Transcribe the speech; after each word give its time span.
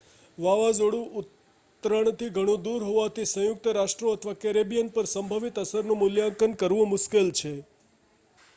વાવાઝોડું 0.37 1.03
ઉતરણથી 1.19 2.29
ઘણું 2.37 2.63
દૂર 2.63 2.85
હોવાથી 2.85 3.27
સંયુક્ત 3.27 3.69
રાષ્ટ્રો 3.73 4.15
અથવા 4.15 4.35
કેરેબિયન 4.39 4.91
પર 4.91 5.11
સંભવિત 5.11 5.63
અસરનું 5.63 6.01
મૂલ્યાંકન 6.01 6.59
કરવું 6.59 6.91
મુશ્કેલ 6.91 7.29
છે 7.35 7.53